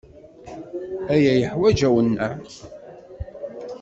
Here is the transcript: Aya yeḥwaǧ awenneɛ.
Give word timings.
Aya 1.13 1.33
yeḥwaǧ 1.39 1.79
awenneɛ. 1.87 2.31